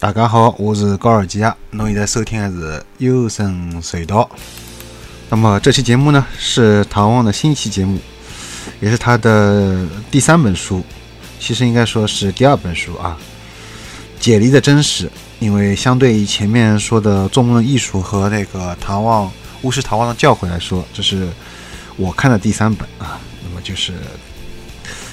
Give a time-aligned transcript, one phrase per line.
[0.00, 4.26] 大家好，我是高尔基亚，侬现在收听的是幽深隧道。
[5.28, 7.98] 那么这期节目呢，是唐望的新期节目，
[8.80, 10.82] 也是他的第三本书，
[11.38, 13.14] 其实应该说是第二本书啊，
[14.24, 15.06] 《解离的真实》。
[15.38, 19.30] 因为相对于前面说的《做梦的艺术》和那个唐望
[19.60, 21.28] 巫师唐望的教诲来说，这是
[21.98, 23.20] 我看的第三本啊。
[23.44, 23.92] 那么就是《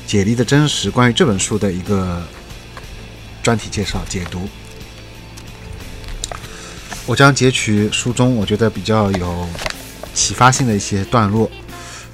[0.06, 2.26] 解离的真实》关于这本书的一个
[3.44, 4.48] 专题介绍解读。
[7.08, 9.47] 我将截取书中我觉得比较有
[10.13, 11.49] 启发性的一些段落，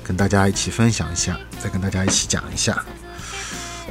[0.03, 2.85] 跟大家一起分享一下，再跟大家一起讲一下。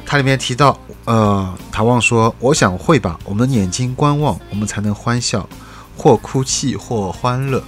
[0.05, 5.47] 它里面提到，呃，塔旺说：“我想会吧，我们的眼睛观望，我们才能欢笑，
[5.97, 7.61] 或哭泣，或欢乐，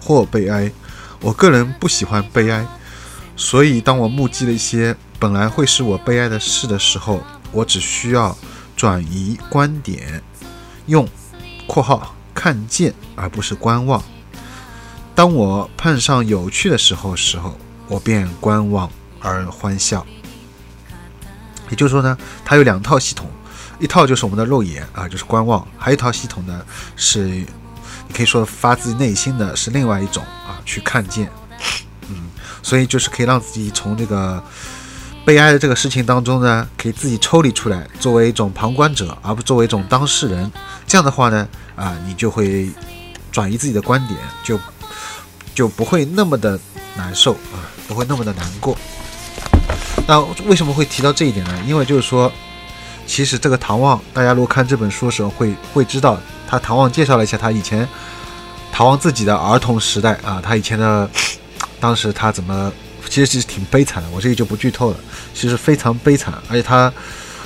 [0.00, 0.72] 或悲哀。
[1.20, 2.66] 我个人不喜欢悲哀，
[3.36, 7.20] 所以当我目击了一些本来会使我悲哀的事的时候，
[7.52, 8.34] 我只需要
[8.74, 10.22] 转移观点，
[10.86, 11.06] 用。”
[11.66, 14.02] 括号看见而不是观望。
[15.14, 17.58] 当我碰上有趣的时候，时候
[17.88, 20.06] 我便观望而欢笑。
[21.70, 23.28] 也就是说呢，它有两套系统，
[23.80, 26.64] 一套就是我们的肉眼啊，就是观望；还有一套系统呢，
[26.94, 31.30] 是你可以说发自内心的是另外一种啊，去看见。
[32.08, 32.30] 嗯，
[32.62, 34.40] 所以就是可以让自己从这个
[35.26, 40.48] 悲哀的这个事情当中呢，可以自己抽离出来，作为一种旁观者，而不作为一种当事人。
[40.86, 42.70] 这样的话呢，啊，你就会
[43.32, 44.56] 转移自己的观点，就
[45.52, 46.56] 就不会那么的
[46.94, 48.78] 难受啊，不会那么的难过。
[50.06, 51.60] 那为什么会提到这一点呢？
[51.66, 52.30] 因为就是说，
[53.04, 56.16] 其实这个唐望，大家如果看这本书的时候，会会知道，
[56.46, 57.86] 他唐望介绍了一下他以前
[58.70, 61.10] 唐望自己的儿童时代啊，他以前的
[61.80, 62.72] 当时他怎么，
[63.16, 64.08] 其实是挺悲惨的。
[64.10, 64.96] 我这里就不剧透了，
[65.32, 66.92] 其实非常悲惨，而且他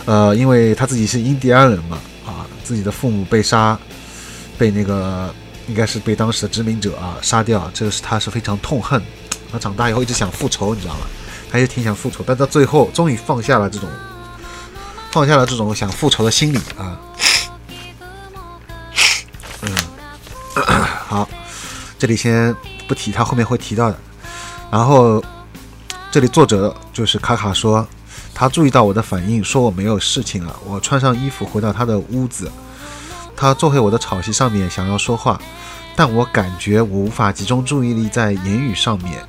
[0.04, 1.96] 呃，因为他自己是印第安人嘛。
[2.26, 3.78] 啊自己的父母被杀，
[4.58, 5.32] 被那个
[5.68, 9.00] 应该是被当时的殖民者啊杀掉，这个是他是非常痛恨。
[9.52, 11.00] 他长大以后一直想复仇，你知道吗？
[11.52, 13.88] 他也挺想复仇，但到最后终于放下了这种
[15.12, 16.98] 放下了这种想复仇的心理啊。
[19.62, 19.72] 嗯，
[21.06, 21.28] 好，
[21.96, 22.54] 这里先
[22.88, 23.98] 不提，他后面会提到的。
[24.70, 25.22] 然后
[26.10, 27.86] 这里作者就是卡卡说。
[28.32, 30.56] 他注意到我的反应，说我没有事情了。
[30.64, 32.50] 我穿上衣服回到他的屋子，
[33.36, 35.38] 他坐回我的草席上面，想要说话，
[35.94, 39.22] 但我感觉我无法集中注意力在言语上面。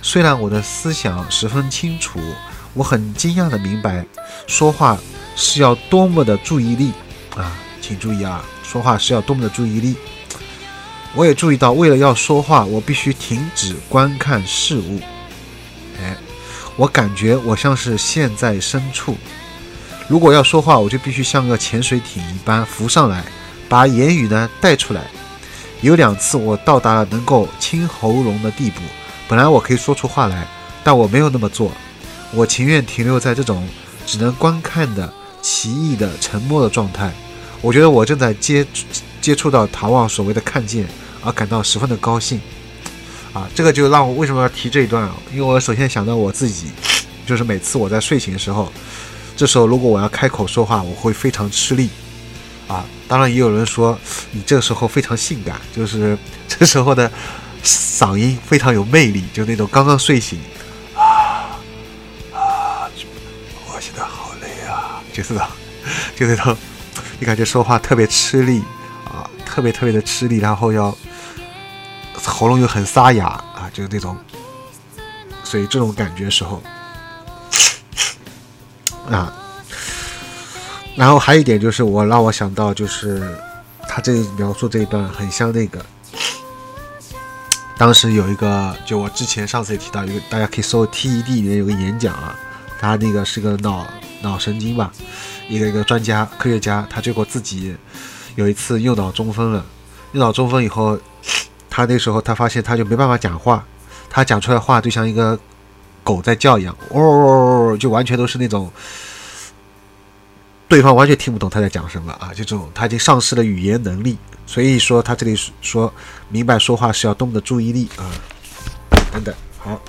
[0.00, 2.18] 虽然我的思想十分清楚，
[2.72, 4.06] 我很惊讶的明白，
[4.46, 4.96] 说话
[5.36, 6.92] 是要多么的注意力
[7.36, 7.52] 啊！
[7.82, 9.96] 请注意啊，说话是要多么的注意力。
[11.14, 15.00] 我也注意到，为了要说话，我必须停止观看事物。
[16.76, 19.16] 我感觉我像是陷在深处，
[20.08, 23.24] 如果要说话，我就必须像个潜水艇一般浮上来，
[23.68, 25.02] 把言语呢带出来。
[25.82, 28.80] 有两次我到达了能够清喉咙的地步，
[29.28, 30.46] 本来我可以说出话来，
[30.82, 31.70] 但我没有那么做，
[32.32, 33.68] 我情愿停留在这种
[34.04, 37.12] 只能观看的奇异的沉默的状态。
[37.60, 38.66] 我觉得我正在接
[39.20, 40.86] 接触到塔望所谓的看见，
[41.22, 42.40] 而感到十分的高兴。
[43.34, 45.16] 啊，这个就让我为什么要提这一段啊？
[45.32, 46.70] 因为我首先想到我自己，
[47.26, 48.72] 就是每次我在睡醒的时候，
[49.36, 51.90] 这时候如果我要开口说话，我会非常吃力。
[52.68, 53.98] 啊，当然也有人说
[54.30, 57.10] 你这时候非常性感，就是 这时候的
[57.64, 60.38] 嗓音非常有魅力，就那种刚刚睡醒
[60.94, 61.58] 啊
[62.32, 62.88] 啊，
[63.66, 65.44] 我现在好累啊，就是的，
[66.14, 66.56] 就那种
[67.18, 68.62] 你感觉说话特别吃力
[69.04, 70.96] 啊，特别特别的吃力，然后要。
[72.30, 74.16] 喉咙又很沙哑啊，就是那种，
[75.42, 76.62] 所以这种感觉时候。
[79.10, 79.30] 啊，
[80.96, 83.36] 然后还有一点就是我让我想到就是
[83.86, 85.84] 他这描述这一段很像那个，
[87.76, 92.34] 当时有一个就我之前上次也提到一个，大家可以搜 TED 里面有个演讲啊，
[92.80, 93.86] 他那个是个脑
[94.22, 94.90] 脑神经吧，
[95.48, 97.76] 一个一个专家科学家，他结果自己
[98.36, 99.62] 有一次右脑中风了，
[100.12, 100.98] 右脑中风以后。
[101.76, 103.66] 他那时候，他发现他就没办法讲话，
[104.08, 105.36] 他讲出来话就像一个
[106.04, 108.70] 狗在叫一样，哦，就完全都是那种
[110.68, 114.16] 对方完全听不懂他在讲什么啊，这种他已经丧失了语言能力，
[114.46, 115.92] 所以说他这里说
[116.28, 118.06] 明白说话是要动的注意力啊，
[119.10, 119.80] 等等，好，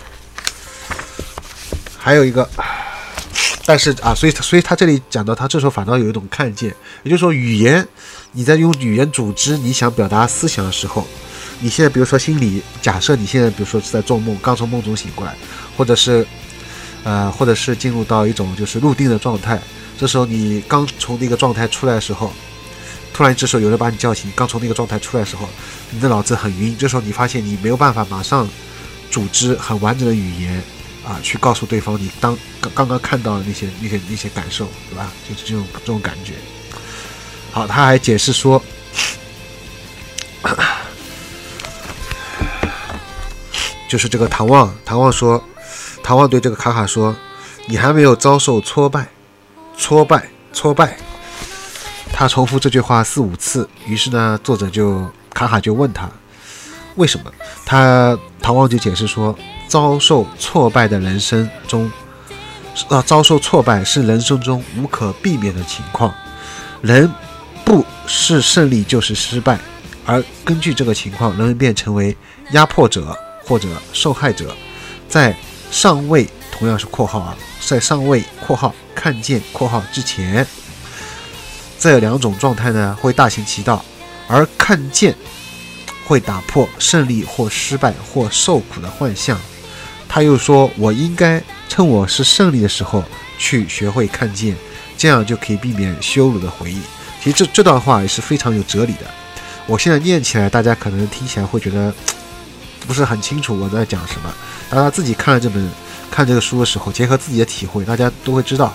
[2.00, 2.50] 还有一个，
[3.64, 7.88] 但是啊，所以所以他这里讲到他这时候反倒有一种看见，也就是说语言
[8.32, 11.06] 你在用语言组织你想表达思想的时候，
[11.60, 15.36] 你现在比如说心里假设你现在比如说是在做梦，刚从梦中醒过来，
[15.78, 16.26] 或者是
[17.04, 19.60] 呃或者是进入到一种就是入定的状态。
[19.98, 22.34] 这时候你刚从那个状态出来的时候，
[23.14, 25.48] 突然这时候有人把你叫醒，刚从那个状态出来的时候，
[25.90, 26.76] 你的脑子很晕。
[26.78, 28.48] 这时候你发现你没有办法马上
[29.10, 30.62] 组织很完整的语言
[31.06, 35.10] 啊，去告诉对方你当刚刚刚看到的那些那些那些感受，对吧？
[35.30, 36.34] 就是这种这种感觉。
[37.52, 38.62] 好，他还解释说，
[43.88, 45.44] 就是这个唐望，唐望说，
[46.04, 47.16] 唐望对这个卡卡说，
[47.68, 49.08] 你还没有遭受挫败。
[49.78, 50.96] 挫败，挫败。
[52.14, 56.10] 他重复这句话四五次，于是呢，作者就卡卡就问他
[56.96, 57.30] 为什么？
[57.66, 59.38] 他唐望就解释说，
[59.68, 61.92] 遭受挫败的人生中，
[62.88, 66.14] 啊，遭受挫败是人生中无可避免的情况。
[66.82, 67.12] 人
[67.66, 69.60] 不是胜利就是失败，
[70.06, 72.16] 而根据这个情况，人们便成为
[72.52, 74.56] 压迫者或者受害者。
[75.08, 75.36] 在
[75.72, 78.74] 上位，同样是括号啊，在上位括号。
[78.96, 80.48] 看见（括号之前）
[81.78, 83.84] 这两种状态呢，会大行其道，
[84.26, 85.14] 而看见
[86.08, 89.38] 会打破胜利或失败或受苦的幻象。
[90.08, 93.04] 他又说：“我应该趁我是胜利的时候
[93.38, 94.56] 去学会看见，
[94.98, 96.80] 这样就可以避免羞辱的回忆。”
[97.22, 99.06] 其实这这段话也是非常有哲理的。
[99.68, 101.94] 我现在念起来，大家可能听起来会觉得
[102.88, 104.34] 不是很清楚我在讲什么。
[104.70, 105.70] 大家自己看了这本
[106.10, 108.74] 看这个书的时候，结合自己的体会，大家都会知道。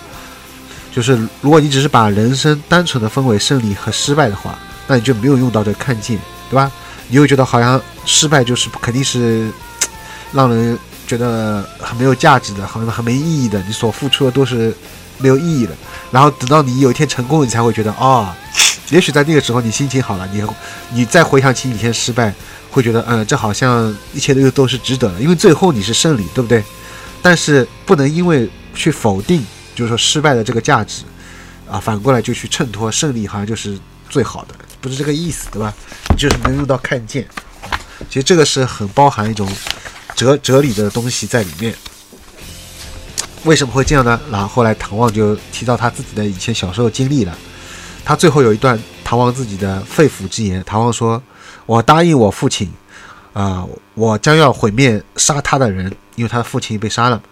[0.92, 4.58] 就是如果你只是把人生单纯的分为胜利和失败的话，
[4.88, 6.18] 那你就没有用到这看见，
[6.50, 6.70] 对吧？
[7.08, 9.50] 你会觉得好像失败就是肯定是
[10.32, 14.74] 让人觉得很没有价值的，好像很没意义的，你所付出的都是
[15.18, 15.72] 没有意义的。
[16.10, 18.36] 然后等到你有一天成功，你才会觉得啊，
[18.90, 20.42] 也许在那个时候你心情好了，你
[20.92, 22.34] 你再回想起以前失败，
[22.70, 26.62] 会觉得嗯，这好像一切都都是值得的，因为最后你是胜利，对不对？
[27.20, 29.44] 但是不能因为去否定。
[29.72, 31.04] 就是说失败的这个价值，
[31.70, 33.78] 啊，反过来就去衬托胜利，好像就是
[34.10, 35.72] 最好的，不是这个意思，对吧？
[36.18, 37.26] 就是能用到看见，
[38.10, 39.48] 其实这个是很包含一种
[40.14, 41.74] 哲哲理的东西在里面。
[43.44, 44.20] 为什么会这样呢？
[44.30, 47.38] 然后后来唐望就提到他自己的以前小时候经历了，
[48.04, 50.62] 他最后有一段唐望自己的肺腑之言。
[50.66, 51.22] 唐望说
[51.70, 52.68] ：“我答应我父亲，
[53.32, 53.64] 啊，
[53.94, 57.22] 我将要毁灭杀他的人，因为他的父亲被杀了，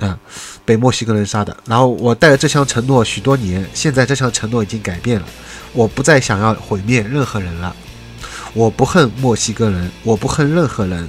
[0.00, 0.18] 啊。”
[0.66, 1.56] 被墨西哥人杀的。
[1.64, 5.26] 然后我带着这项承诺许多年，现在这项承诺已经改变了，
[5.72, 7.74] 我不再想要毁灭任何人了。
[8.52, 11.08] 我不恨墨西哥人，我不恨任何人。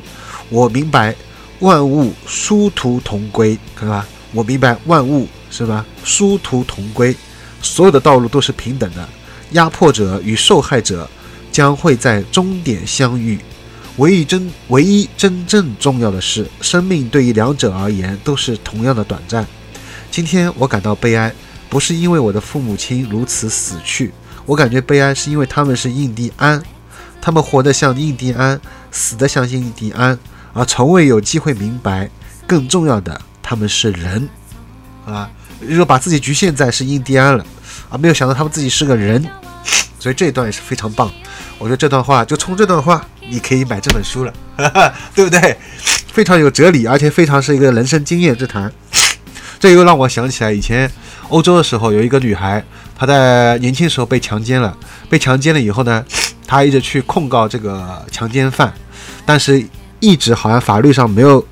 [0.50, 1.16] 我明白
[1.60, 4.08] 万物殊途同归，看到吧？
[4.32, 5.84] 我明白万物是吧？
[6.04, 7.16] 殊途同归，
[7.64, 9.10] 所有的道路都是平等的。
[9.54, 11.10] 压迫者与受害者
[11.52, 13.40] 将会在终点相遇。
[13.98, 19.46] 唯一真唯一真正重要的是，生命对于两者而言都是同样的短暂。
[20.10, 21.34] 今天我感到悲哀，
[21.70, 24.12] 不是因为我的父母亲如此死去，
[24.46, 26.62] 我感觉悲哀是因为他们是印第安，
[27.22, 28.60] 他们活得像印第安，
[28.92, 30.18] 死得像印第安，
[30.54, 32.10] 而从未有机会明白，
[32.48, 34.28] 更重要的，他们是人，
[35.06, 35.30] 啊，
[35.60, 37.46] 如果把自己局限在是印第安了，
[37.90, 39.24] 而没有想到他们自己是个人，
[40.02, 41.12] 所以这一段也是非常棒。
[41.60, 43.06] 我觉得这段话就冲这段话。
[43.30, 44.34] 你可以买这本书了，
[45.16, 45.56] 对不对？
[46.12, 48.70] 非常有哲理，而且非常是一个人生经验之谈。
[49.58, 50.92] 这又让我想起来，以前
[51.30, 52.62] 欧洲的时候，有一个女孩，
[52.98, 54.76] 她在年轻时候被强奸了。
[55.08, 56.04] 被强奸了以后呢，
[56.46, 58.74] 她一直去控告这个强奸犯，
[59.26, 59.64] 但是
[60.02, 61.46] 一直好像法律上没有，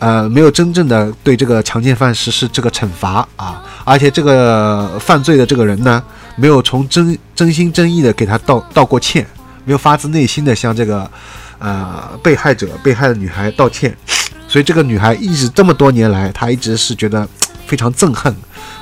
[0.00, 3.62] 呃，没有真正的对这个强奸犯实施这个惩罚啊。
[3.84, 6.02] 而且这个犯罪的这个人呢，
[6.36, 9.26] 没有从真真心真意的给他道道过歉。
[9.66, 11.10] 没有发自内心的向这个，
[11.58, 13.96] 呃，被害者、被害的女孩道歉，
[14.46, 17.26] 所以这个女孩一直这么多年来，她一直是觉得
[17.66, 18.30] 非常憎恨，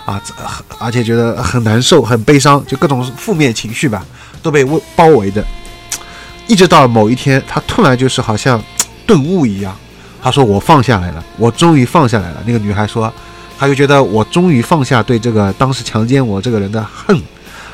[0.05, 0.21] 啊，
[0.81, 4.05] 而且觉得很难受、很悲伤，就各种负面情绪吧，
[4.43, 4.67] 都被
[4.97, 5.45] 包围的。
[6.49, 8.61] 一直到某一天，她突然就是好像
[9.07, 9.73] 顿悟一样，
[10.21, 13.13] 她说：“我放下来了，我终于放下来了。”那个女孩说
[13.57, 17.17] ：“她就觉得我终于放下对这个当时强奸我这个人的恨。”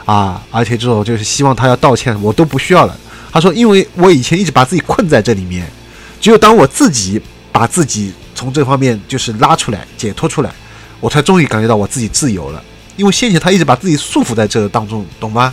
[0.09, 2.97] 啊，而且这种就是希望他要道歉，我都不需要了。
[3.31, 5.71] 他说，因为我以前一直把自己困在这里面，
[6.19, 7.21] 只有当我自己
[7.53, 10.51] 把自己从这方面就是拉出来、解脱出来，
[10.99, 12.65] 我才终于感觉到我自己自由了。
[12.97, 15.53] 因为先前他一直把自己束缚在这当中，懂吗？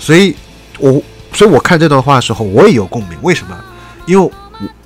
[0.00, 0.34] 所以，
[0.80, 1.00] 我
[1.32, 3.16] 所以我看这段话的时候，我也有共鸣。
[3.22, 3.56] 为什么？
[4.06, 4.30] 因为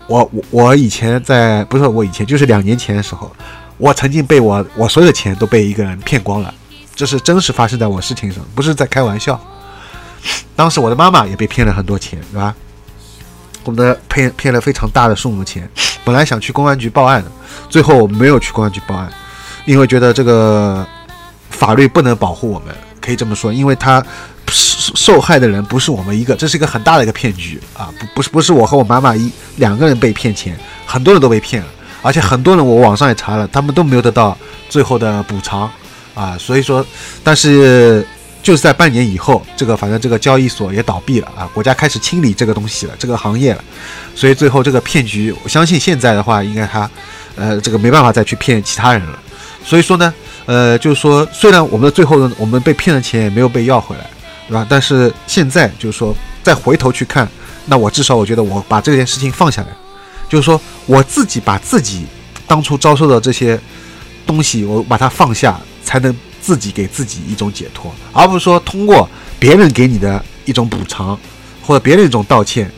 [0.07, 3.35] 我我我我以前在不是我以前就是两年前的时候，
[3.79, 6.53] 我曾经被我我所有的钱都被一个人骗光了，
[6.97, 9.39] 这是真实发生在我事情上，不是在开玩笑。
[10.57, 12.55] 当时我的妈妈也被骗了很多钱，是吧？
[13.65, 15.69] 我们的骗骗了非常大的数目钱，
[16.05, 17.31] 本来想去公安局报案的，
[17.69, 19.13] 最后我没有去公安局报案，
[19.67, 20.87] 因为觉得这个
[21.51, 24.03] 法律不能保护我们，可以这么说，因为他
[24.49, 27.93] 受受害的人不是我们一个，这是一个很大的一个骗局啊！
[27.99, 31.69] 不不是不是我和我妈妈一两个人被骗钱，很多人都被骗了，
[32.03, 34.37] 而且很多人我网上也查了，他们都没有得到
[34.71, 35.71] 最后的补偿
[36.17, 36.37] 啊！
[36.37, 36.85] 所以说，
[37.23, 38.05] 但是。
[38.43, 43.65] 就是在半年以后，这个反正这个交易所也倒闭了啊，国家开始清理这个东西了，这个行业了，
[44.15, 46.89] 所以最后这个骗局，我相信现在的话，应该他，
[47.35, 49.19] 呃，这个没办法再去骗其他人了。
[49.65, 54.09] 所以说呢，呃，就是说，虽然我们的最后我们被骗的钱也没有被要回来，
[54.47, 54.65] 对吧？
[54.71, 57.29] 但是现在就是说，再回头去看，
[57.65, 59.69] 那我至少我觉得我把这件事情放下来，
[60.29, 62.07] 就是说我自己把自己
[62.47, 63.59] 当初遭受的这些
[64.25, 65.61] 东西，我把它放下，
[65.99, 66.17] 才能。
[66.39, 71.19] 自己给自己一种解脱，而不是说通过别人给你的一种补偿，
[71.61, 72.71] 或者别人一种道歉，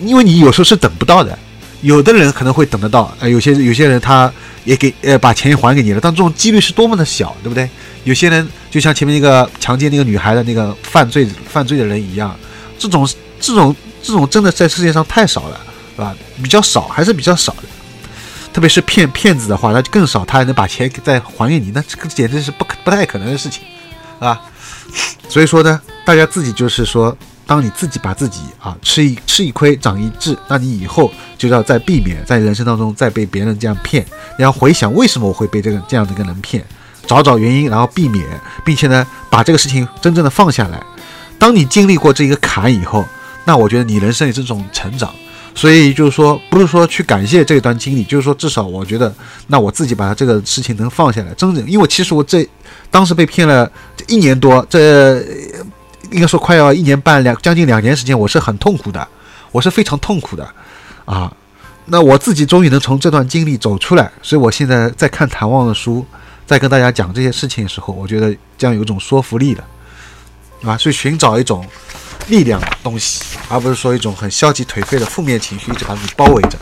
[0.00, 1.38] 因为你有时候是等不到的。
[1.82, 4.32] 有的人可能会等得到，呃，有些有些人他
[4.64, 7.70] 也给呃把钱还给你了，但这种几率是多么的小，对不对？
[8.02, 12.36] 有些人就像前面那个强奸那个女孩的那个犯罪犯罪的人一样，
[12.76, 15.60] 这种这种这种真的在世界上太少了，
[15.94, 16.12] 是吧？
[16.42, 17.62] 比较少，还是比较少的。
[18.52, 23.62] 特别是骗骗子的话，那就更少，他还能把钱再还给你，那这个简直是不可不太可能的事情，
[24.18, 24.40] 啊，
[25.28, 27.16] 所以说呢，大家自己就是说，
[27.46, 34.04] 当你自己把自己啊吃一吃一亏长一智，那你以后就要再避免在人生当中再被别人这样骗，
[34.36, 36.64] 你要回想为什么我会被这个这样的一个人骗，
[37.06, 38.26] 找找原因，然后避免，
[38.64, 40.82] 并且呢，把这个事情真正的放下来。
[41.38, 43.06] 当你经历过这一个坎以后，
[43.44, 45.14] 那我觉得你人生也是这种成长。
[45.54, 49.12] 所以就是说，不是说去感谢这段经历，就是说至少我觉得，
[49.48, 52.48] 那我自己把这个事情能放下来，真正，因为其实我这
[52.90, 55.20] 当时被骗了这一年多，这
[56.12, 59.06] 应该说快要一年半两将近两年时间，我是很痛苦的，
[59.50, 60.48] 我是非常痛苦的
[61.04, 61.30] 啊。
[61.86, 66.06] 那我自己终于能从这段经历走出来，所以我现在在看谭望的书，
[66.46, 69.64] 在跟大家讲这些事情的时候，我觉得这样有一种说服力了，
[70.64, 71.66] 啊，所以寻找一种。
[72.28, 76.58] 力量的东西，而不是说一种很消极颓废的负面情绪一直把你包围着。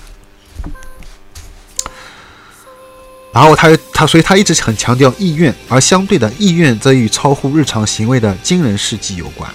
[3.33, 9.49] 然后他又他，所以他一直很强调意愿，而相对的意愿则与超乎日常行为的惊人事迹有关。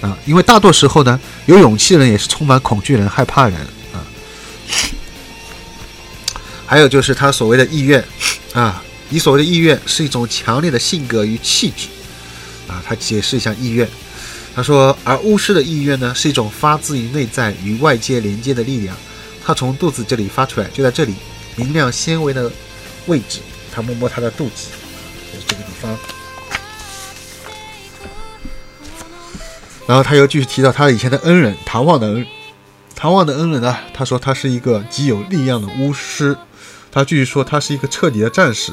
[0.00, 3.58] 啊，因为大多时候呢，有勇气的人也是充满恐惧人、害怕人
[3.92, 4.00] 啊。
[6.64, 8.02] 还有就是他所谓的意愿
[8.54, 11.88] 啊，你所谓的意愿是一种强烈的性格与气质
[12.68, 12.82] 啊。
[12.86, 13.86] 他解释一下意愿。
[14.54, 18.96] 他说，而巫师的意愿呢，是一种发自于内在与外界连接的力量，
[19.44, 21.14] 它从肚子这里发出来，就在这里，
[21.56, 22.50] 明亮纤维的
[23.06, 23.40] 位置。
[23.72, 24.68] 他摸摸他的肚子，
[25.32, 25.98] 就是这个地方。
[29.88, 32.24] 然后他又继续提到他以前的恩人唐望的恩，
[32.94, 36.36] 唐望的恩人呢，他说他是一个极有力量的巫师，
[36.92, 38.72] 他继续说他是一个彻底的战士，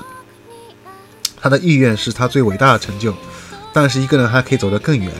[1.42, 3.16] 他的意愿是他最伟大的成就，
[3.74, 5.12] 但是一个人还可以走得更远。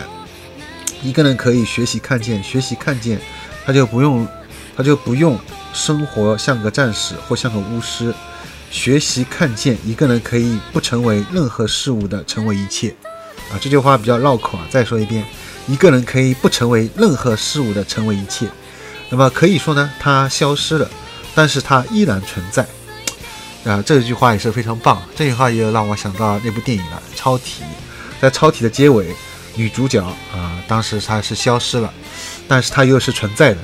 [1.04, 3.20] 一个人可以学习看见，学习看见，
[3.66, 4.28] 他就不用，
[4.78, 5.40] 他就不用
[5.74, 8.14] 生活像个战士或像个巫师。
[8.70, 12.96] 学习看见，一个人可以不成为任何事物的成为一切。
[13.52, 15.26] 啊，这句话比较绕口啊，再说一遍，
[15.68, 18.48] 一个人可以不成为任何事物的成为一切。
[19.10, 20.90] 那么可以说呢，他消失了，
[21.36, 22.66] 但是他依然存在。
[23.66, 25.02] 啊，这句话也是非常棒。
[25.16, 27.64] 这句话也让我想到那部电影了，《超体》。
[28.22, 29.14] 在《超体》的结尾。
[29.56, 30.04] 女主角
[30.34, 31.92] 啊，当时她是消失了，
[32.48, 33.60] 但是她又是存在的，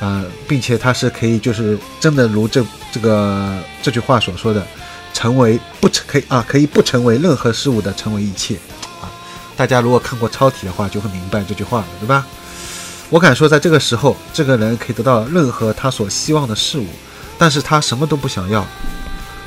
[0.00, 4.66] 啊，并且她是可以，就是真的如这这个这句话所说的，
[5.12, 8.56] 成为不成可以啊，可以不成为任何事物的成为一切
[9.00, 9.10] 啊。
[9.56, 12.24] 大家如果看过超体的话，就会明白这句话了，对吧？
[13.10, 16.86] 我敢说，在这个时候，这个人可以得到任何他所希望的事物，
[17.38, 18.66] 但是他什么都不想要，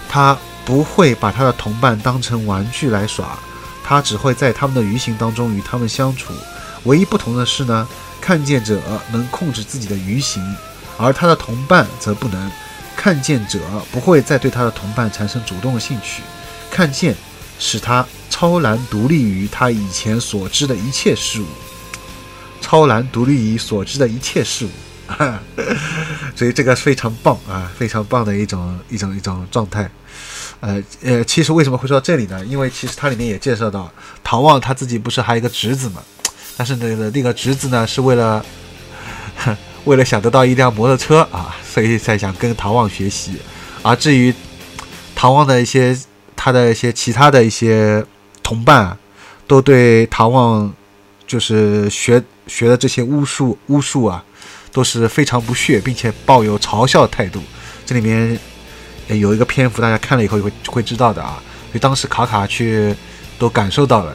[0.07, 3.37] 他不会把他的同伴当成玩具来耍。
[3.87, 6.33] 他只会在他们的鱼行当中与他们相处，
[6.83, 7.87] 唯一不同的是呢，
[8.19, 8.81] 看见者
[9.13, 10.43] 能控制自己的鱼行，
[10.97, 12.51] 而他的同伴则不能。
[12.97, 16.21] 看见者不会再对他的同伴产生主动的兴趣，
[16.69, 17.15] 看见
[17.59, 21.45] 使他超然独立于他以前所知的一切事物，
[22.59, 24.69] 超然独立于所知的一切事物。
[26.35, 29.89] 所以这个非常棒啊，非常棒的一种一种一种状态。
[30.59, 32.43] 呃呃，其实为什么会说到这里呢？
[32.45, 33.91] 因为其实它里面也介绍到，
[34.23, 36.01] 唐望他自己不是还有一个侄子嘛？
[36.57, 38.43] 但是那个那个侄子呢，是为了
[39.85, 43.37] 为了想得到一辆摩托车啊，所以才想跟唐望学习。
[43.83, 44.33] 而至于
[45.15, 45.97] 唐望的一些
[46.35, 48.03] 他的一些其他的一些
[48.41, 48.97] 同伴，
[49.45, 50.73] 都对唐望
[51.27, 54.23] 就是学学的这些巫术巫术啊，
[54.77, 57.41] 都是非常不屑，并且抱有嘲笑态度。
[57.87, 58.37] 这里面。
[59.09, 61.41] 有一个篇幅，大家看了以后会会知道的啊。
[61.71, 62.93] 所以当时卡卡去
[63.39, 64.13] 都感受到了，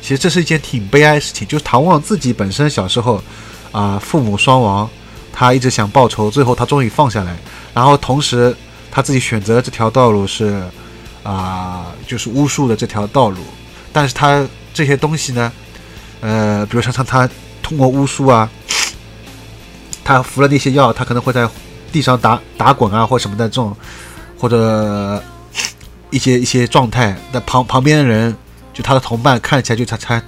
[0.00, 1.46] 其实这是一件挺悲哀的事情。
[1.46, 3.22] 就是唐望自己本身小时候
[3.70, 4.90] 啊，父母双亡，
[5.32, 7.36] 他一直想报仇，最后他终于放下来。
[7.72, 8.52] 然后同时
[8.90, 10.60] 他自己选择这条道路是
[11.22, 13.38] 啊，就是巫术的这条道路。
[13.92, 15.52] 但是他这些东西呢，
[16.20, 17.30] 呃，比如像像他
[17.62, 18.50] 通过巫术啊，
[20.16, 21.48] 他服了那些药，他可能会在
[21.90, 23.76] 地上打打滚啊，或什么的这种。
[24.38, 25.22] 或者
[26.10, 28.36] 一些一些状态，那旁旁边的人，
[28.74, 30.20] 就他的同伴看起来就他他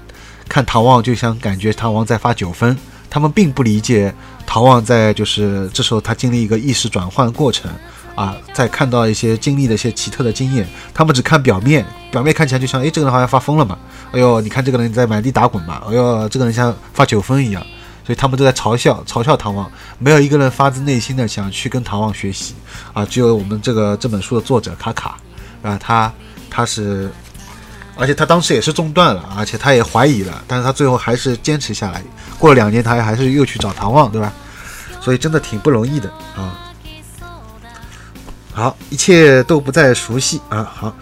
[0.48, 2.78] 看唐望就像感觉唐望在发酒疯，
[3.10, 4.14] 他们并不理解
[4.46, 7.68] 唐望在就是这时候他经历一个意识转换过程
[8.14, 10.64] 啊，在看到一些经历的一些奇特的经验，
[10.94, 13.76] 他们只看表面，表面看起来就像哎这个人好像发疯了嘛，
[14.12, 17.60] 哎呦你看这个人在满地打滚嘛，哎呦这个人像发酒疯一样。
[18.04, 22.54] 所以他们都在嘲笑嘲笑唐望，没有一个人发自内心的想去跟唐望学习
[22.92, 23.04] 啊！
[23.06, 25.16] 只有我们这个这本书的作者卡卡，
[25.62, 26.12] 啊，他
[26.50, 27.10] 他是，
[27.96, 32.02] 而且他当时也是中断了，而且他也怀疑了，但是他最后还是坚持下来。
[32.38, 34.32] 过了两年，他还是又去找唐望，对吧？
[35.00, 36.72] 所以真的挺不容易的啊！
[38.52, 40.70] 好，一切都不再熟悉啊！
[40.74, 40.94] 好。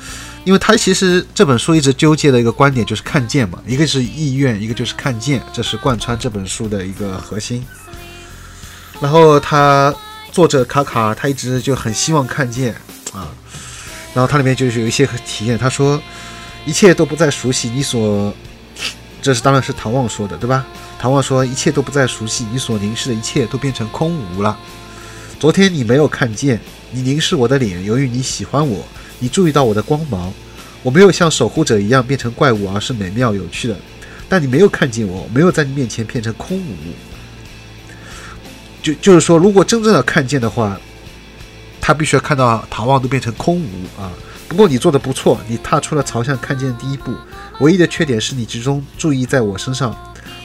[0.44, 7.64] 因为他其实这本书一直纠结的一个观点就是看见嘛，一个是意愿，一个就是看见，这是贯穿这本书的一个核心。
[9.00, 9.94] 然后他
[10.32, 12.74] 作者卡卡他一直就很希望看见
[13.12, 13.30] 啊，
[14.14, 16.00] 然后他里面就是有一些体验，他说
[16.66, 18.34] 一切都不再熟悉，你所
[19.20, 20.66] 这是当然是唐望说的对吧？
[20.98, 24.58] 唐望说一切都不再熟悉，你所凝视的一切都变成空无了。
[25.38, 28.84] 昨天你没有看见，你凝视我的脸，由于你喜欢我。
[29.22, 30.32] 你注意到我的光芒，
[30.82, 33.76] 我没有像守护者一样变成怪物，而是美妙有趣的。
[34.28, 36.74] 但你没有看见我，没有在你面前变成空无。
[38.82, 40.76] 就就是说，如果真正的看见的话，
[41.80, 44.10] 他必须要看到唐望都变成空无啊。
[44.48, 47.14] 不过你做的不错，你踏出了朝向看见的第一步。
[47.60, 49.94] 唯一的缺点是你集中注意在我身上，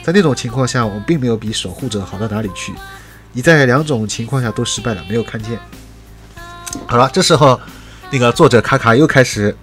[0.04, 2.72] 在那种情况下，我并没有比守护者好到哪里去。
[3.32, 5.58] 你在两种情况下都失败了，没有看见。
[6.86, 7.60] 好了，这时候。
[8.10, 9.54] 那个作者卡卡又开始，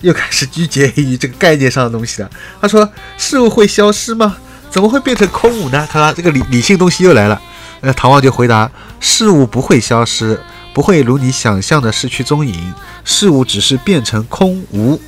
[0.00, 2.30] 又开始纠结于这个概念上的东西了。
[2.60, 4.36] 他说：“事物会消失吗？
[4.70, 7.40] 怎么会变成空无呢？”他这个理理性东西又来了。
[7.80, 10.40] 呃，唐望就回答：“事物不会消失，
[10.74, 12.74] 不会如你想象的失去踪影。
[13.04, 15.00] 事物只是变成空无，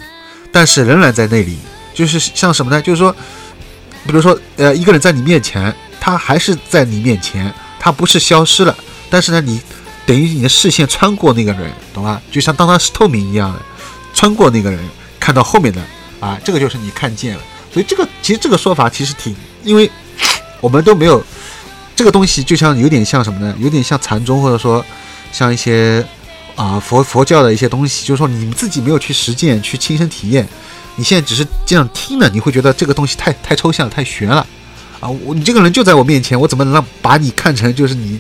[0.52, 1.58] 但是仍然在那里。
[1.92, 2.80] 就是像什么呢？
[2.80, 3.14] 就是说，
[4.06, 8.76] 比如说，呃，一个人在你面前，他还是在你面前，他不是消失了，
[9.10, 9.60] 但是呢，你。”
[10.10, 12.20] 等于你的视线穿过那个人，懂吧？
[12.32, 13.62] 就像当他是透明一样的，
[14.12, 14.80] 穿过那个人，
[15.20, 15.80] 看到后面的
[16.18, 17.42] 啊，这个就是你看见了。
[17.72, 19.88] 所以这个其实这个说法其实挺，因为
[20.60, 21.24] 我们都没有
[21.94, 23.54] 这个东西，就像有点像什么呢？
[23.60, 24.84] 有点像禅宗，或者说
[25.30, 26.04] 像一些
[26.56, 30.44] 啊佛佛教的一些东西，就是说你们自己没有去实践、去亲身体验，
[30.96, 34.44] 你现在只是这样听了，你会觉得这个东西太太抽象、太玄了
[34.98, 35.08] 啊！
[35.08, 38.18] 我你这个人就在我面前，我怎么能让把你看成就是你？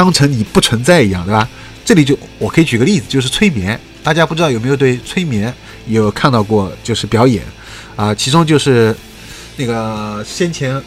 [0.00, 1.46] 当成你不存在一样，对吧？
[1.84, 3.78] 这里就我可以举个例子，就是催眠。
[4.02, 5.52] 大家不知道有没有对催眠
[5.88, 7.44] 有看到过，就是表演
[7.96, 8.96] 啊，其中就是
[9.58, 10.82] 那个先前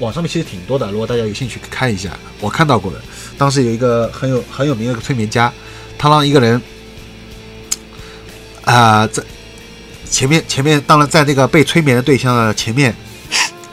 [0.00, 3.00] 网上面其实挺多的，如果大家有兴趣看一下，我看到过的。
[3.38, 5.52] 当时有一个很有很有名的一个催眠家，
[5.96, 6.60] 他让一个人
[8.64, 9.22] 啊在
[10.10, 12.92] 前面前面，当然在那个被催眠的对象的前面，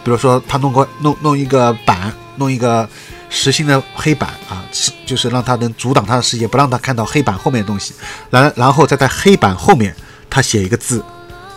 [0.03, 2.87] 比如说他弄个弄弄一个板，弄一个。
[3.35, 7.93] 实心的黑板啊，是就是让他能阻挡他的视野，不让他看到黑板后面的东西。
[8.29, 9.93] 然然后再在黑板后面，
[10.29, 11.03] 他写一个字，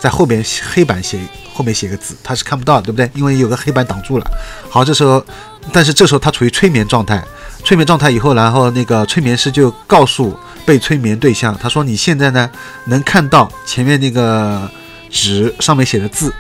[0.00, 1.18] 在后面黑板写
[1.54, 3.08] 后面写一个字，他是看不到，对不对？
[3.14, 4.26] 因为有个黑板挡住了。
[4.68, 5.24] 好，这时候，
[5.72, 7.24] 但是这时候他处于催眠状态，
[7.64, 10.36] 催眠状态以后，然后那个催眠师就告诉
[10.66, 12.50] 被催眠对象，他说：“你现在呢，
[12.86, 14.70] 能看到前面那个
[15.10, 16.32] 纸上面写的字，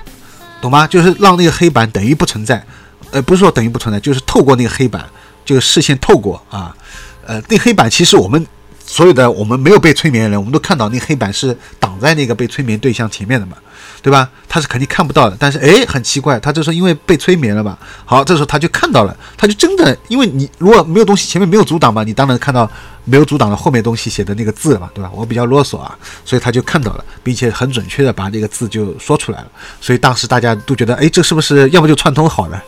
[0.60, 0.86] 懂吗？
[0.86, 2.62] 就是让那个黑板等于不存在，
[3.10, 5.04] 呃，不是说等于不存在，就是透过那个黑板。”
[5.48, 6.76] 就视线透过啊，
[7.24, 8.46] 呃，那黑板其实我们
[8.84, 13.56] 所有的我们没有被催眠的人，我们都看到那黑板是挡在那个被催眠对象前面的嘛。
[14.02, 14.28] 对吧？
[14.48, 15.36] 他是肯定看不到的。
[15.38, 17.78] 但是哎，很奇怪，他这时候因为被催眠了吧？
[18.04, 22.70] 好，这时候他就看到了，他就真的，因为你如果没有东西，前面没有阻挡嘛，你当然看到
[23.04, 25.10] 没有阻挡的后面东西写的那个字嘛，对吧？
[25.14, 29.46] 我比较啰嗦啊，所以他就看到了，并且很准确的把那个字就说出来了。
[29.80, 32.62] 所以当时大家都觉得，哎，这是不是要么就串通好了，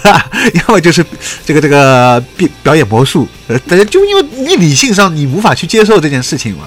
[0.66, 1.04] 要么就是
[1.44, 3.28] 这个这个表表演魔术？
[3.48, 6.64] 呃，大家就因为你理性上你无法去接受这件事情嘛，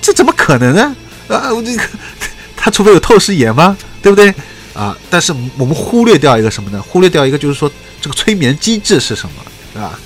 [0.00, 0.94] 这怎么可能呢？
[1.28, 1.82] 啊，我这个
[2.64, 3.76] 他除非有透视眼吗？
[4.00, 4.32] 对不对？
[4.72, 6.80] 啊，但是我们忽略掉一个什么呢？
[6.80, 7.68] 忽略掉一个就是说
[8.00, 9.28] 这个催眠机制是什
[9.74, 9.98] 么，啊？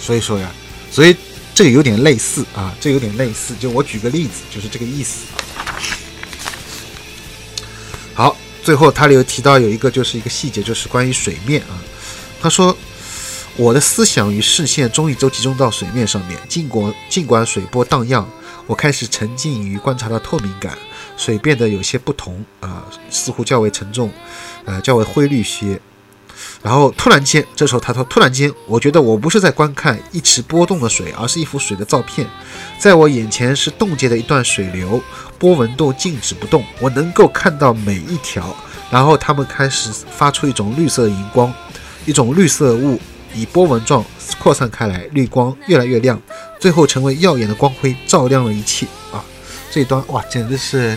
[0.00, 0.48] 所以说呀，
[0.88, 1.16] 所以
[1.52, 3.56] 这个有点类似啊，这有点类似。
[3.58, 5.26] 就我举个例子，就是这个意思。
[8.14, 11.74] 好，最后他有提到有一个就是一个细节，就是关于水面啊。
[12.40, 12.78] 他说，
[13.56, 18.24] 我的思想与视线终于都集中到水面上面，尽管尽管水波荡漾，
[18.68, 20.78] 我开始沉浸于观察到透明感。
[21.16, 24.10] 水变得有些不同啊，似乎较为沉重，
[24.64, 25.80] 呃，较为灰绿些。
[26.62, 32.28] 然后突然间，这时候他说：“突然间，我觉得我不是在观看一池波动的水，而是一幅水的照片。
[32.78, 35.00] 在我眼前是冻结的一段水流，
[35.38, 38.54] 波纹都静止不动，我能够看到每一条。
[38.90, 41.52] 然后它们开始发出一种绿色荧光，
[42.04, 43.00] 一种绿色雾
[43.34, 44.04] 以波纹状
[44.38, 46.20] 扩散开来，绿光越来越亮，
[46.60, 49.24] 最后成为耀眼的光辉，照亮了一切啊。”
[49.76, 50.96] 这一段哇，简直是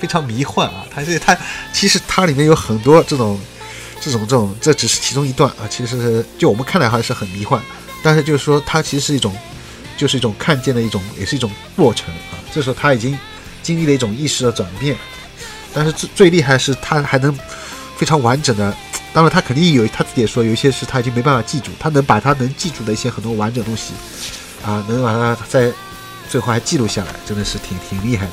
[0.00, 0.86] 非常迷幻啊！
[0.90, 1.36] 它这它
[1.74, 3.38] 其实它里面有很多这种
[4.00, 5.68] 这种这种，这只是其中一段啊。
[5.68, 7.60] 其实就我们看来还是很迷幻，
[8.02, 9.36] 但是就是说它其实是一种
[9.98, 12.40] 就是一种看见的一种，也是一种过程啊。
[12.50, 13.18] 这时候他已经
[13.62, 14.96] 经历了一种意识的转变，
[15.74, 17.38] 但是最最厉害是他还能
[17.98, 18.74] 非常完整的，
[19.12, 23.92] 当然他肯定有他自己也说有一些是他已经没办法记住，他能把他能记住的一些很多完整东西
[24.64, 25.70] 啊，能把它在。
[26.28, 28.32] 最后还记录下来，真的是挺挺厉害的。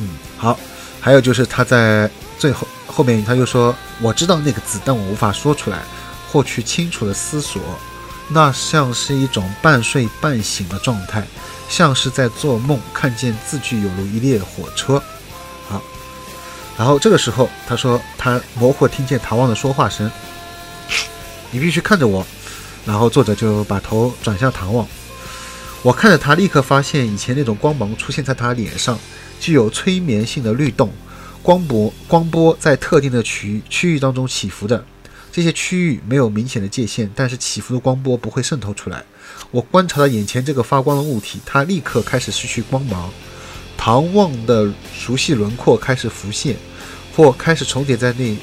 [0.00, 0.58] 嗯，好，
[1.00, 5.78] 还有就是他在最后后面他又说：“我知道那个字，但我无法说出来，
[6.30, 7.60] 或去清楚的思索。
[8.28, 11.26] 那像是一种半睡半醒的状态，
[11.68, 15.02] 像是在做梦，看见字句有如一列火车。”
[15.68, 15.82] 好，
[16.76, 20.10] 然后这个时候他说他模糊听见唐望的说话声
[21.52, 22.26] ：“你必须看着我。”
[22.84, 24.86] 然后作者就把头转向唐望。
[25.82, 28.96] 我看着他，立刻发现以前那种光芒出现在他脸上，
[29.40, 30.92] 具有催眠性的律动，
[31.42, 34.84] 光波光波在特定的区区域当中起伏的，
[35.32, 39.04] 这些区域没有明显的界限，但是起伏的光波不会渗透出来。
[39.50, 43.10] 我观察到眼前这个发光的物体，它立刻开始失去光芒，
[43.76, 46.54] 唐望的熟悉轮廓开始浮现，
[47.16, 48.36] 或开始重叠在那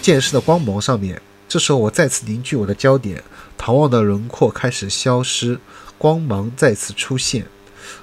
[0.00, 1.20] 见识的光芒上面。
[1.48, 3.20] 这时候我再次凝聚我的焦点，
[3.58, 5.58] 唐望的轮廓开始消失。
[6.00, 7.44] 光芒再次出现，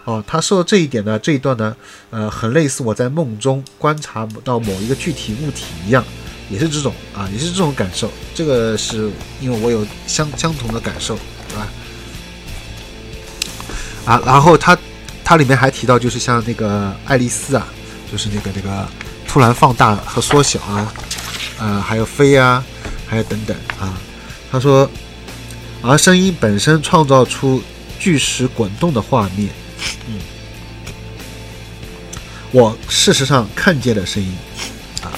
[0.04, 1.76] 哦，他说的这一点呢，这一段呢，
[2.12, 6.06] 呃，很类似我在梦中观察到某一个具体物体一样，
[6.48, 8.12] 也是这种啊，也是这种感受。
[8.36, 9.10] 这个是
[9.42, 11.18] 因为我有相相同的感受，
[11.50, 11.68] 对吧？
[14.06, 14.78] 啊，然后他
[15.24, 17.68] 他里面还提到，就是像那个爱丽丝啊，
[18.12, 18.88] 就是那个那个
[19.28, 20.94] 突然放大和缩小啊，
[21.58, 22.64] 呃，还有飞啊，
[23.08, 23.98] 还有等等啊，
[24.52, 24.88] 他说，
[25.82, 27.60] 而声音本身创造出。
[28.00, 29.50] 巨石滚动的画面，
[30.08, 30.20] 嗯，
[32.52, 34.34] 我事实上看见了声音，
[35.04, 35.12] 啊，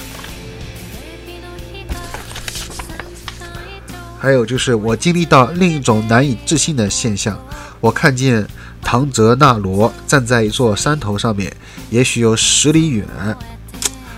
[4.18, 7.38] 还有就是我经历到另一种难以置信的现象，
[7.80, 8.46] 我看见
[8.82, 11.54] 唐泽纳罗站在一座山头上面，
[11.90, 13.06] 也许有十里远，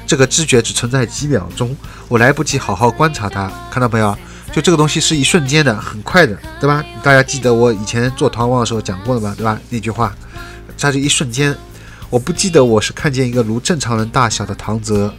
[0.07, 1.77] 这个知觉只存在几秒钟，
[2.09, 4.17] 我来不及好好观察他，看到没有？
[4.53, 6.85] 就这个东西是一瞬间的，很快的，对吧？
[7.03, 9.59] 大家记得我以前做逃亡的时候讲过的吧，对吧？
[9.71, 10.15] 那句话，
[10.77, 11.57] 在这一瞬间，
[12.11, 15.13] 我不记得我是看见一个如正常人大小的唐泽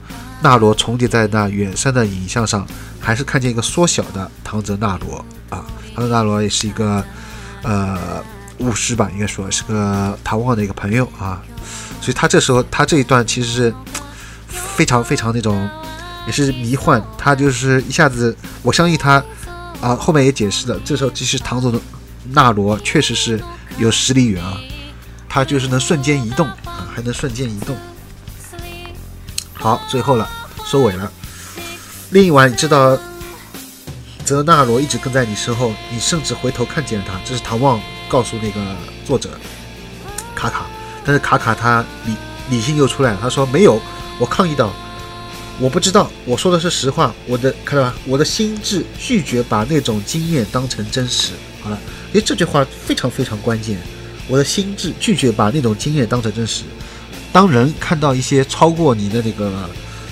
[0.43, 2.63] 纳罗重叠在那远山的影像上，
[2.99, 5.65] 还是看见一个缩小的唐泽纳罗啊？
[5.95, 7.03] 唐泽纳罗也是一个
[7.63, 8.23] 呃
[8.59, 11.41] 巫师吧，应该说是个逃亡的一个朋友啊。
[11.99, 13.73] 所以他这时候他这一段其实是
[14.47, 15.67] 非常非常那种。
[16.25, 19.23] 也是迷幻，他就是一下子，我相信他，
[19.81, 21.79] 啊，后面也解释了，这时候其实唐总的
[22.29, 23.43] 纳罗确实是
[23.77, 24.57] 有十里远啊，
[25.27, 27.75] 他就是能瞬间移动啊，还能瞬间移动。
[29.53, 30.29] 好，最后了，
[30.65, 31.11] 收尾了。
[32.11, 32.97] 另一晚，你知道，
[34.23, 39.29] 泽纳罗一直跟在你身后，你甚至回头看见了他，这是唐望告诉那个作者
[40.35, 40.65] 卡卡，
[41.03, 42.15] 但是卡卡他理
[42.49, 43.81] 理性又出来了，他说没有，
[44.19, 44.71] 我抗议道。
[45.63, 47.15] 我不知道，我说的是实话。
[47.25, 51.31] 我的看到吧，我的心智拒绝把那种经验当成真实。
[51.61, 51.79] 好了，
[52.11, 53.77] 诶，这句话非常非常关键。
[54.27, 56.63] 我的心智拒绝把那种经验当成真实。
[57.31, 59.69] 当人看到一些超过你的那个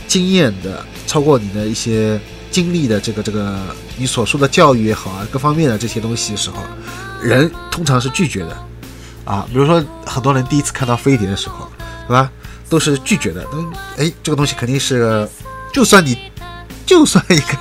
[0.08, 2.18] 经验的、超过你的一些
[2.50, 3.60] 经历的这个这个
[3.98, 6.64] 你所说的教育也好啊，各方面的这些东西的时候，
[7.22, 8.58] 人通常是拒绝的
[9.26, 9.46] 啊。
[9.52, 11.70] 比如说，很多人第一次看到飞碟的时候，
[12.08, 12.32] 对吧？
[12.72, 13.46] 都是拒绝的。
[13.54, 15.28] 嗯，哎，这个东西肯定是，
[15.74, 16.18] 就算你，
[16.86, 17.58] 就算一个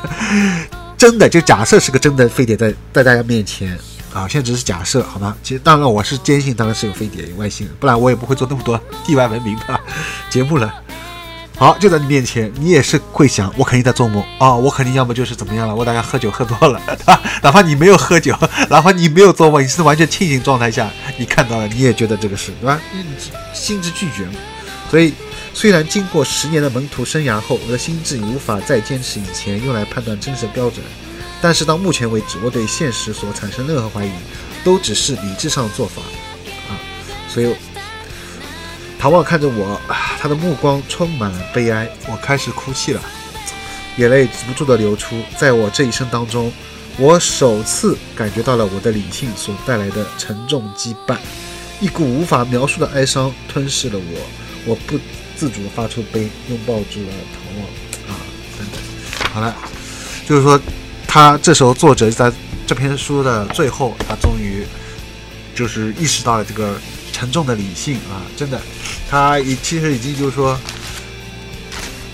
[0.96, 3.76] 真的，就假设是个真的飞碟在在大家面前
[4.14, 5.36] 啊，现在只是假设，好吗？
[5.42, 9.80] 其实当然我是坚信，当然是有飞碟、有外星人，不然我也不会做那么多地外文明的
[10.30, 10.72] 节目了。
[11.58, 16.80] 好，就在你面前，你也是会想，我肯定在做梦啊，我肯定要么就是怎么样了，我大概喝酒喝多了，
[17.42, 18.34] 哪怕你没有喝酒，
[18.70, 22.80] 哪怕你没有做梦，你是完全清醒状态下，你看到了，你也觉得这个是，对吧？
[22.94, 23.04] 你
[23.52, 24.32] 心知拒绝嘛。
[24.90, 25.14] 所以，
[25.54, 30.84] 虽然经过十年的门徒生涯后，我的心智已无法再坚持以前用来判断真实的标准，
[31.40, 34.10] 但是到目前为止，我对现实所产生任何怀疑，
[34.64, 36.02] 都只是理智上的做法
[36.68, 36.74] 啊。
[37.28, 37.54] 所以，
[38.98, 39.80] 唐望看着我，
[40.20, 43.00] 他的目光充满了悲哀，我开始哭泣了，
[43.96, 45.22] 眼泪止不住的流出。
[45.38, 46.52] 在我这一生当中，
[46.98, 51.16] 我首次感觉到了我的理性所带来的沉重羁绊，
[51.80, 54.49] 一股无法描述的哀伤吞噬了我。
[54.66, 54.98] 我不
[55.36, 57.66] 自主的发出悲，拥抱住了唐望
[58.08, 58.20] 啊，
[58.58, 59.32] 等等。
[59.32, 59.56] 好了，
[60.28, 60.60] 就是说，
[61.06, 62.30] 他这时候作者在
[62.66, 64.64] 这篇书的最后，他终于
[65.54, 66.78] 就是意识到了这个
[67.10, 68.60] 沉重的理性啊，真的，
[69.08, 70.58] 他已其实已经就是说，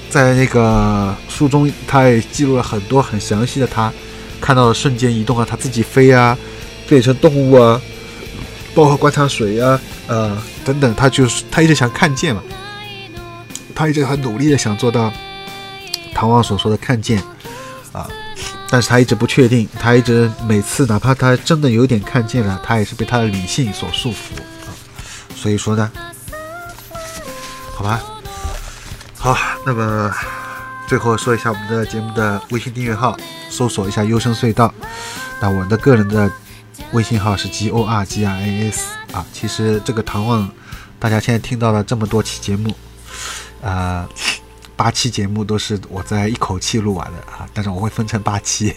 [0.08, 3.92] 在那个书中，他也记录了很多很详细的他
[4.40, 6.38] 看到的瞬间移动啊，他自己飞啊，
[6.88, 7.80] 变成动物啊，
[8.74, 10.38] 包括观察水啊，呃。
[10.66, 12.42] 等等，他就是他一直想看见嘛，
[13.72, 15.12] 他一直很努力的想做到
[16.12, 17.22] 唐望所说的看见。
[17.92, 18.06] 啊，
[18.68, 24.34] 但是他一直不确定，他一直每次哪怕他真的有点看见了，他也是被他的理性所束缚。
[24.66, 24.68] 啊，
[25.36, 25.90] 所以说呢，
[27.72, 28.00] 好吧，
[29.16, 30.12] 好，那么
[30.88, 33.16] 最后说一下我们的节目的微信订阅号，
[33.48, 34.74] 搜索一下优生隧道，
[35.40, 36.28] 那我的个人的。
[36.92, 40.48] 微信号是 G O R G R A S 啊，其实这个唐望，
[40.98, 42.74] 大家现在听到了这么多期节目，
[43.62, 44.06] 呃，
[44.76, 48.74] 八期节目都是我在一口气录完的啊，但是我会分成八期。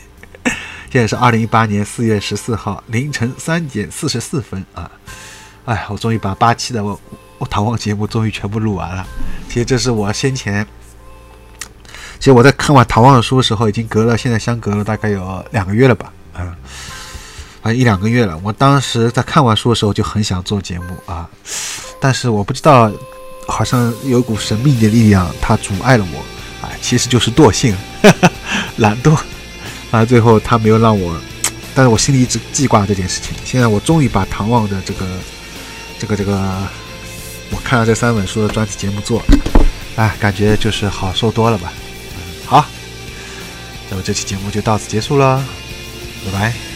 [0.92, 4.90] 现在是二零一八年四月十四号凌晨三点四十四分啊，
[5.66, 7.00] 哎，我终于把八期的我
[7.38, 9.06] 我唐望节目终于全部录完了。
[9.48, 10.66] 其实这是我先前，
[12.18, 16.56] 其实我在看完唐望的书的时候，已经隔了现在相隔了大概有两个月了吧，嗯。
[17.62, 18.40] 啊，一两个月了。
[18.44, 21.30] 我当时在看完书的时候就很想做节目啊，
[22.00, 22.92] 但是我不知道，
[23.48, 26.20] 好像有股神秘的力量，它阻碍了我。
[26.66, 27.74] 啊，其实就是惰性，
[28.78, 29.18] 懒惰。
[29.92, 31.16] 啊，最后他没有让我，
[31.74, 33.36] 但是我心里一直记挂这件事情。
[33.44, 35.06] 现在我终于把唐望的这个、
[35.98, 36.38] 这个、这个，
[37.50, 39.24] 我看了这三本书的专题节目做，
[39.96, 41.74] 哎，感觉就是好受多了吧。
[42.46, 42.66] 好，
[43.90, 45.44] 那么这期节目就到此结束了，
[46.26, 46.69] 拜拜。